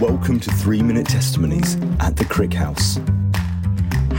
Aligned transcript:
Welcome 0.00 0.40
to 0.40 0.50
3 0.50 0.80
Minute 0.80 1.06
Testimonies 1.06 1.76
at 2.00 2.16
the 2.16 2.24
Crick 2.24 2.54
House. 2.54 2.98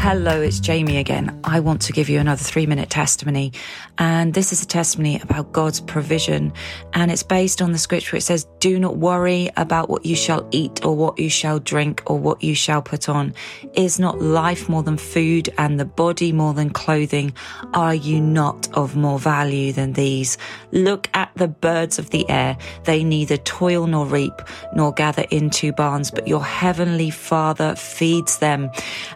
Hello, 0.04 0.42
it's 0.42 0.60
Jamie 0.60 0.98
again. 0.98 1.40
I 1.44 1.60
want 1.60 1.84
to 1.84 1.94
give 1.94 2.10
you 2.10 2.20
another 2.20 2.42
three 2.42 2.66
minute 2.66 2.90
testimony. 2.90 3.54
And 4.00 4.34
this 4.34 4.52
is 4.52 4.64
a 4.64 4.66
testimony 4.66 5.21
about 5.21 5.52
God's 5.52 5.80
provision. 5.80 6.54
And 6.94 7.12
it's 7.12 7.21
based 7.21 7.62
on 7.62 7.71
the 7.71 7.78
scripture. 7.78 8.18
It 8.18 8.22
says, 8.22 8.48
Do 8.60 8.79
not 8.79 8.98
worry 8.98 9.52
about 9.57 9.92
what 9.92 10.04
you 10.04 10.16
shall 10.16 10.48
eat 10.50 10.84
or 10.84 10.96
what 10.96 11.20
you 11.20 11.29
shall 11.29 11.60
drink 11.60 12.02
or 12.07 12.18
what 12.18 12.43
you 12.43 12.56
shall 12.56 12.82
put 12.82 13.10
on. 13.10 13.36
Is 13.75 14.00
not 14.00 14.20
life 14.20 14.68
more 14.68 14.82
than 14.82 14.98
food 14.98 15.54
and 15.60 15.79
the 15.79 15.86
body 15.86 16.32
more 16.32 16.56
than 16.56 16.71
clothing? 16.71 17.36
Are 17.75 17.93
you 17.93 18.20
not 18.20 18.70
of 18.74 18.96
more 18.96 19.20
value 19.20 19.71
than 19.71 19.93
these? 19.93 20.39
Look 20.71 21.11
at 21.14 21.29
the 21.36 21.47
birds 21.47 22.00
of 22.00 22.10
the 22.10 22.28
air. 22.28 22.57
They 22.86 23.04
neither 23.04 23.38
toil 23.38 23.86
nor 23.86 24.07
reap 24.07 24.33
nor 24.74 24.93
gather 24.93 25.25
into 25.29 25.74
barns, 25.74 26.10
but 26.10 26.28
your 26.28 26.43
heavenly 26.43 27.11
father 27.11 27.75
feeds 27.75 28.39
them. 28.39 28.71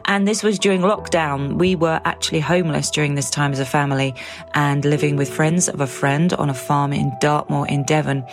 And 0.06 0.28
this 0.28 0.44
was 0.44 0.60
during 0.60 0.75
during 0.76 0.90
lockdown, 0.90 1.54
we 1.58 1.74
were 1.76 2.02
actually 2.04 2.42
homeless 2.42 2.92
during 2.92 3.16
this 3.16 3.30
time 3.30 3.54
as 3.54 3.60
a 3.60 3.66
family 3.66 4.14
and 4.54 4.84
living 4.84 5.16
with 5.16 5.30
friends 5.30 5.70
of 5.70 5.80
a 5.80 5.88
friend 5.88 6.34
on 6.34 6.50
a 6.50 6.54
farm 6.54 6.92
in 6.92 7.14
Dartmoor 7.22 7.66
in 7.68 7.84
Devon. 7.84 8.26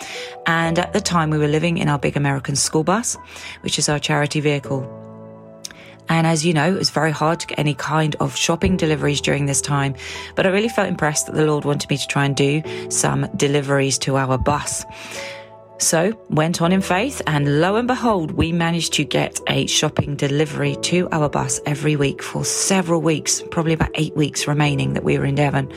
And 0.45 0.77
at 0.77 0.91
the 0.91 0.99
time, 0.99 1.29
we 1.29 1.37
were 1.37 1.47
living 1.47 1.77
in 1.77 1.87
our 1.87 1.97
big 1.97 2.17
American 2.17 2.57
school 2.57 2.83
bus, 2.83 3.17
which 3.61 3.79
is 3.79 3.87
our 3.87 3.97
charity 3.97 4.41
vehicle. 4.41 4.81
And 6.09 6.27
as 6.27 6.45
you 6.45 6.53
know, 6.53 6.75
it 6.75 6.77
was 6.77 6.89
very 6.89 7.11
hard 7.11 7.39
to 7.39 7.47
get 7.47 7.59
any 7.59 7.75
kind 7.75 8.15
of 8.19 8.35
shopping 8.35 8.75
deliveries 8.75 9.21
during 9.21 9.45
this 9.45 9.61
time. 9.61 9.95
But 10.35 10.45
I 10.45 10.49
really 10.49 10.67
felt 10.67 10.89
impressed 10.89 11.27
that 11.27 11.35
the 11.35 11.45
Lord 11.45 11.63
wanted 11.63 11.89
me 11.89 11.97
to 11.97 12.07
try 12.07 12.25
and 12.25 12.35
do 12.35 12.61
some 12.89 13.29
deliveries 13.37 13.97
to 13.99 14.17
our 14.17 14.37
bus. 14.37 14.83
So 15.83 16.17
went 16.29 16.61
on 16.61 16.71
in 16.71 16.81
faith, 16.81 17.21
and 17.27 17.59
lo 17.59 17.75
and 17.75 17.89
behold, 17.89 18.31
we 18.31 18.53
managed 18.53 18.93
to 18.93 19.03
get 19.03 19.41
a 19.49 19.67
shopping 19.67 20.15
delivery 20.15 20.77
to 20.83 21.09
our 21.11 21.27
bus 21.27 21.59
every 21.65 21.97
week 21.97 22.23
for 22.23 22.45
several 22.45 23.01
weeks, 23.01 23.43
probably 23.51 23.73
about 23.73 23.89
eight 23.95 24.15
weeks 24.15 24.47
remaining 24.47 24.93
that 24.93 25.03
we 25.03 25.19
were 25.19 25.25
in 25.25 25.35
Devon. 25.35 25.69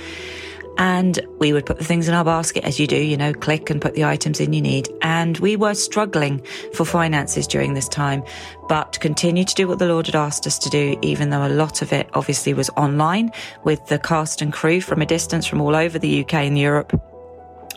And 0.79 1.19
we 1.39 1.53
would 1.53 1.67
put 1.67 1.79
the 1.79 1.85
things 1.85 2.07
in 2.07 2.15
our 2.15 2.25
basket 2.25 2.63
as 2.63 2.79
you 2.79 2.87
do, 2.87 2.97
you 2.97 3.17
know, 3.17 3.33
click 3.33 3.69
and 3.69 3.83
put 3.83 3.95
the 3.95 4.05
items 4.05 4.39
in 4.39 4.53
you 4.53 4.63
need. 4.63 4.89
And 5.03 5.39
we 5.39 5.57
were 5.57 5.75
struggling 5.75 6.41
for 6.73 6.85
finances 6.85 7.49
during 7.49 7.75
this 7.75 7.89
time, 7.89 8.23
but 8.69 9.01
continued 9.01 9.49
to 9.49 9.55
do 9.57 9.67
what 9.67 9.81
the 9.81 9.89
Lord 9.89 10.07
had 10.07 10.15
asked 10.15 10.47
us 10.47 10.59
to 10.61 10.71
do, 10.71 10.97
even 11.03 11.31
though 11.31 11.45
a 11.45 11.49
lot 11.49 11.83
of 11.83 11.93
it 11.93 12.09
obviously 12.15 12.55
was 12.55 12.71
online 12.77 13.33
with 13.65 13.85
the 13.87 13.99
cast 13.99 14.41
and 14.41 14.53
crew 14.53 14.81
from 14.81 15.03
a 15.03 15.07
distance 15.07 15.47
from 15.47 15.61
all 15.61 15.75
over 15.75 15.99
the 15.99 16.21
UK 16.21 16.35
and 16.35 16.57
Europe 16.57 16.93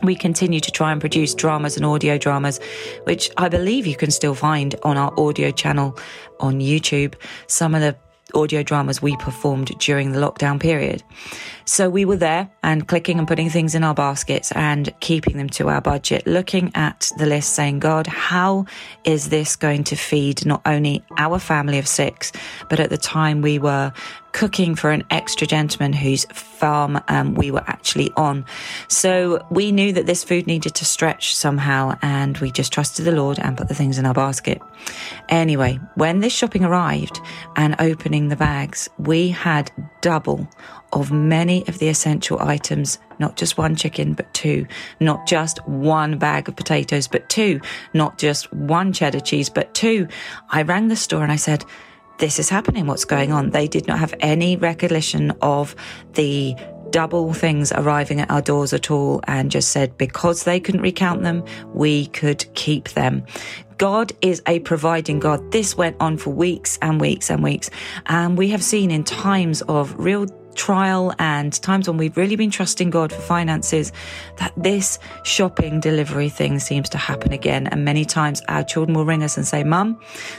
we 0.04 0.16
continue 0.16 0.60
to 0.60 0.72
try 0.72 0.92
and 0.92 1.02
produce 1.02 1.34
dramas 1.34 1.76
and 1.76 1.86
audio 1.86 2.18
dramas, 2.18 2.60
which 3.04 3.30
I 3.38 3.50
believe 3.50 3.86
you 3.86 3.96
can 3.96 4.12
still 4.12 4.36
find 4.36 4.76
on 4.84 4.98
our 4.98 5.14
audio 5.20 5.52
channel 5.52 5.98
on 6.40 6.60
YouTube. 6.60 7.16
Some 7.48 7.76
of 7.76 7.82
the 7.82 7.96
audio 8.36 8.62
dramas 8.64 9.02
we 9.02 9.16
performed 9.18 9.68
during 9.80 10.12
the 10.12 10.20
lockdown 10.20 10.60
period. 10.60 11.04
So 11.66 11.90
we 11.90 12.06
were 12.06 12.16
there 12.16 12.50
and 12.64 12.88
clicking 12.88 13.20
and 13.20 13.28
putting 13.28 13.50
things 13.50 13.76
in 13.76 13.84
our 13.84 13.94
baskets 13.94 14.52
and 14.54 14.94
keeping 15.00 15.38
them 15.38 15.50
to 15.50 15.70
our 15.70 15.82
budget, 15.82 16.26
looking 16.28 16.72
at 16.76 17.12
the 17.18 17.26
list 17.26 17.54
saying, 17.54 17.80
God, 17.80 18.08
how 18.08 18.66
is 19.04 19.30
this 19.30 19.56
going 19.56 19.84
to 19.86 19.96
feed 19.96 20.46
not 20.46 20.62
only 20.66 21.04
our 21.18 21.40
family 21.40 21.80
of 21.80 21.88
six, 21.88 22.32
but 22.70 22.80
at 22.80 22.90
the 22.90 22.98
time 22.98 23.42
we 23.42 23.60
were 23.60 23.94
cooking 24.32 24.76
for 24.76 24.92
an 24.92 25.04
extra 25.10 25.48
gentleman 25.48 25.94
whose 25.94 26.26
farm 26.26 27.00
um, 27.08 27.36
we 27.36 27.52
were 27.52 27.64
actually 27.68 28.12
on. 28.16 28.46
So 28.88 29.46
we 29.50 29.72
knew 29.72 29.94
that 29.94 30.06
this 30.06 30.24
food 30.24 30.48
needed 30.48 30.76
to 30.76 30.86
stretch 30.86 31.36
somehow, 31.36 31.98
and 32.02 32.38
we 32.40 32.52
just 32.52 32.74
trusted 32.74 33.06
the 33.06 33.12
Lord 33.12 33.40
and 33.40 33.58
put 33.58 33.68
the 33.68 33.76
things 33.76 33.98
in 33.98 34.06
our 34.06 34.14
basket. 34.14 34.62
Anyway, 35.30 35.80
when 35.96 36.20
this 36.20 36.34
shopping 36.34 36.64
arrived 36.64 37.20
and 37.56 37.76
opening 37.80 38.30
the 38.30 38.36
bags, 38.36 38.90
we 38.98 39.30
had 39.30 39.72
double 40.02 40.48
of 40.94 41.12
many 41.12 41.68
of 41.68 41.78
the 41.80 41.88
essential 41.88 42.40
items, 42.40 42.98
not 43.20 43.36
just 43.36 43.58
one 43.58 43.76
chicken, 43.76 44.14
but 44.14 44.34
two, 44.34 44.66
not 45.00 45.28
just 45.28 45.66
one 45.68 46.18
bag 46.18 46.50
of 46.50 46.56
potatoes, 46.56 47.08
but 47.08 47.30
two, 47.30 47.60
not 47.94 48.18
just 48.18 48.52
one 48.54 48.92
cheddar 48.92 49.20
cheese, 49.20 49.50
but 49.50 49.74
two. 49.74 50.08
I 50.50 50.64
rang 50.64 50.88
the 50.88 50.96
store 50.96 51.24
and 51.24 51.32
I 51.32 51.36
said, 51.36 51.64
this 52.20 52.38
is 52.38 52.50
happening. 52.50 52.86
What's 52.86 53.06
going 53.06 53.32
on? 53.32 53.50
They 53.50 53.68
did 53.68 53.88
not 53.88 54.00
have 54.00 54.14
any 54.20 54.56
recollection 54.58 55.32
of 55.42 55.76
the 56.14 56.56
double 56.92 57.34
things 57.34 57.72
arriving 57.72 58.20
at 58.20 58.30
our 58.30 58.42
doors 58.42 58.74
at 58.74 58.92
all 58.92 59.22
and 59.26 59.52
just 59.52 59.72
said 59.72 59.98
because 59.98 60.44
they 60.44 60.60
couldn't 60.60 60.82
recount 60.82 61.24
them, 61.24 61.44
we 61.74 62.08
could 62.08 62.46
keep 62.56 62.90
them. 62.90 63.26
God 63.78 64.12
is 64.22 64.42
a 64.46 64.60
providing 64.60 65.20
God. 65.20 65.52
This 65.52 65.78
went 65.78 65.96
on 66.02 66.18
for 66.18 66.32
weeks 66.32 66.78
and 66.82 67.00
weeks 67.00 67.32
and 67.32 67.42
weeks. 67.42 67.70
And 68.08 68.38
we 68.38 68.50
have 68.50 68.64
seen 68.64 68.92
in 68.92 69.06
times 69.06 69.62
of 69.64 69.98
real 69.98 70.26
trial 70.60 71.14
and 71.20 71.54
times 71.62 71.88
when 71.88 71.96
we've 71.96 72.18
really 72.18 72.36
been 72.36 72.52
trusting 72.52 72.90
God 72.90 73.14
for 73.14 73.22
finances, 73.22 73.94
that 74.40 74.52
this 74.58 75.00
shopping 75.24 75.80
delivery 75.80 76.28
thing 76.28 76.60
seems 76.60 76.90
to 76.90 76.98
happen 76.98 77.32
again. 77.32 77.68
And 77.68 77.86
many 77.86 78.04
times 78.04 78.42
our 78.50 78.62
children 78.62 78.94
will 78.98 79.06
ring 79.06 79.24
us 79.24 79.38
and 79.38 79.48
say, 79.48 79.64
Mum, 79.64 79.98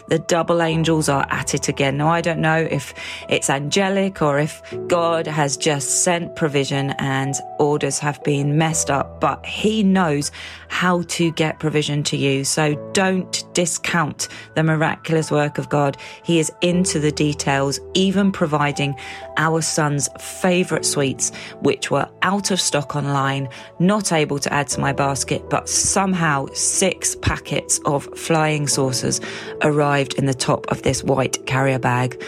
the 0.08 0.18
double 0.18 0.60
angels 0.60 1.08
are 1.08 1.26
at 1.30 1.54
it 1.54 1.68
again. 1.68 1.96
Now, 1.96 2.10
I 2.10 2.20
don't 2.20 2.40
know 2.40 2.68
if 2.70 2.92
it's 3.30 3.48
angelic 3.48 4.20
or 4.20 4.38
if 4.38 4.62
God 4.88 5.26
has 5.26 5.56
just 5.56 6.04
sent 6.04 6.36
provision 6.36 6.90
and 6.98 7.34
orders 7.58 7.98
have 7.98 8.22
been 8.22 8.58
messed 8.58 8.90
up, 8.90 9.22
but 9.22 9.44
He 9.46 9.82
knows 9.82 10.30
how 10.68 11.00
to 11.16 11.32
get 11.32 11.60
provision 11.60 12.02
to 12.04 12.18
you. 12.18 12.44
So 12.44 12.74
don't 12.92 13.42
discount 13.60 14.26
the 14.54 14.62
miraculous 14.62 15.30
work 15.30 15.58
of 15.58 15.68
God. 15.68 15.98
He 16.22 16.38
is 16.38 16.50
into 16.62 16.98
the 16.98 17.12
details, 17.12 17.78
even 17.92 18.32
providing 18.32 18.94
our 19.36 19.60
son's 19.60 20.08
favourite 20.18 20.86
sweets, 20.86 21.30
which 21.60 21.90
were 21.90 22.08
out 22.22 22.50
of 22.50 22.58
stock 22.58 22.96
online, 22.96 23.50
not 23.78 24.12
able 24.12 24.38
to 24.38 24.50
add 24.50 24.68
to 24.68 24.80
my 24.80 24.94
basket, 24.94 25.50
but 25.50 25.68
somehow 25.68 26.46
six 26.54 27.16
packets 27.16 27.78
of 27.84 28.04
flying 28.16 28.66
saucers 28.66 29.20
arrived 29.60 30.14
in 30.14 30.24
the 30.24 30.32
top 30.32 30.64
of 30.72 30.80
this 30.80 31.04
white 31.04 31.44
carrier 31.44 31.78
bag. 31.78 32.18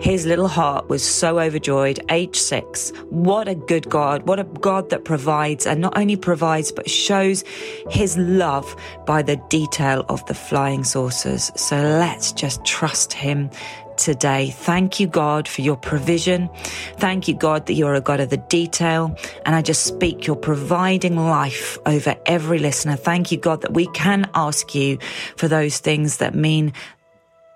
His 0.00 0.26
little 0.26 0.48
heart 0.48 0.88
was 0.88 1.02
so 1.02 1.38
overjoyed, 1.38 2.00
age 2.10 2.36
six. 2.36 2.92
What 3.10 3.48
a 3.48 3.54
good 3.54 3.88
God. 3.88 4.26
What 4.26 4.38
a 4.38 4.44
God 4.44 4.90
that 4.90 5.04
provides 5.04 5.66
and 5.66 5.80
not 5.80 5.96
only 5.96 6.16
provides, 6.16 6.72
but 6.72 6.90
shows 6.90 7.42
his 7.88 8.18
love 8.18 8.76
by 9.06 9.22
the 9.22 9.36
detail 9.48 10.04
of 10.08 10.24
the 10.26 10.34
flying 10.34 10.84
saucers. 10.84 11.50
So 11.56 11.76
let's 11.76 12.32
just 12.32 12.64
trust 12.64 13.12
him 13.12 13.50
today. 13.96 14.50
Thank 14.50 15.00
you, 15.00 15.06
God, 15.06 15.46
for 15.48 15.62
your 15.62 15.76
provision. 15.76 16.50
Thank 16.98 17.28
you, 17.28 17.34
God, 17.34 17.66
that 17.66 17.74
you're 17.74 17.94
a 17.94 18.00
God 18.00 18.20
of 18.20 18.30
the 18.30 18.36
detail. 18.36 19.16
And 19.46 19.54
I 19.54 19.62
just 19.62 19.84
speak 19.84 20.26
your 20.26 20.36
providing 20.36 21.16
life 21.16 21.78
over 21.86 22.16
every 22.26 22.58
listener. 22.58 22.96
Thank 22.96 23.32
you, 23.32 23.38
God, 23.38 23.62
that 23.62 23.72
we 23.72 23.86
can 23.88 24.28
ask 24.34 24.74
you 24.74 24.98
for 25.36 25.48
those 25.48 25.78
things 25.78 26.18
that 26.18 26.34
mean 26.34 26.72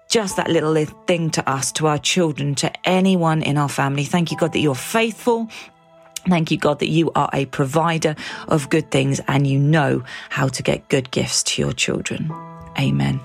just 0.08 0.36
that 0.36 0.50
little 0.50 0.74
thing 1.06 1.30
to 1.30 1.48
us, 1.48 1.70
to 1.72 1.86
our 1.86 1.98
children, 1.98 2.54
to 2.56 2.72
anyone 2.88 3.42
in 3.42 3.58
our 3.58 3.68
family. 3.68 4.04
Thank 4.04 4.30
you, 4.30 4.38
God, 4.38 4.52
that 4.52 4.60
you're 4.60 4.74
faithful. 4.74 5.48
Thank 6.28 6.50
you, 6.50 6.58
God, 6.58 6.80
that 6.80 6.88
you 6.88 7.10
are 7.14 7.30
a 7.32 7.46
provider 7.46 8.16
of 8.48 8.70
good 8.70 8.90
things 8.90 9.20
and 9.28 9.46
you 9.46 9.58
know 9.58 10.04
how 10.30 10.48
to 10.48 10.62
get 10.62 10.88
good 10.88 11.10
gifts 11.10 11.42
to 11.44 11.62
your 11.62 11.72
children. 11.72 12.30
Amen. 12.78 13.20